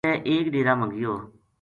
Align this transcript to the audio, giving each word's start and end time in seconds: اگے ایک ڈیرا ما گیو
اگے 0.03 0.15
ایک 0.29 0.45
ڈیرا 0.53 0.73
ما 0.79 0.85
گیو 0.93 1.13